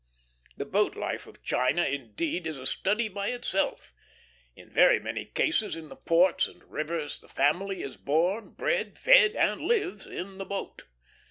The 0.57 0.65
boat 0.65 0.95
life 0.97 1.27
of 1.27 1.43
China, 1.43 1.83
indeed, 1.85 2.47
is 2.47 2.57
a 2.57 2.65
study 2.65 3.07
by 3.07 3.27
itself. 3.27 3.93
In 4.55 4.67
very 4.73 4.99
many 4.99 5.25
cases 5.25 5.75
in 5.75 5.89
the 5.89 5.95
ports 5.95 6.47
and 6.47 6.63
rivers, 6.63 7.19
the 7.19 7.27
family 7.27 7.83
is 7.83 7.97
born, 7.97 8.53
bred, 8.55 8.97
fed, 8.97 9.35
and 9.35 9.61
lives 9.61 10.07
in 10.07 10.39
the 10.39 10.45
boat. 10.45 10.85